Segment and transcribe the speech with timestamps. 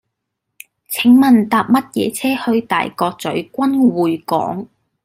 [0.89, 3.51] 請問搭乜嘢車去大角嘴君
[3.91, 4.67] 匯港